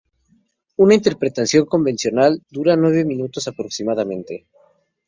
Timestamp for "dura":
2.49-2.75